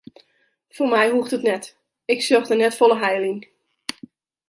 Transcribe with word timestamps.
Foar 0.75 0.89
my 0.93 1.03
hoecht 1.15 1.35
it 1.37 1.45
net, 1.49 1.63
ik 2.13 2.19
sjoch 2.25 2.47
der 2.49 2.59
net 2.61 2.77
folle 2.79 2.97
heil 3.03 3.23
yn. 3.31 3.39